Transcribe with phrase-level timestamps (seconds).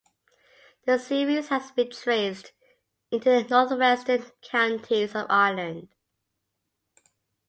[0.87, 2.53] The series has been traced
[3.11, 5.89] into the northwestern counties of Ireland.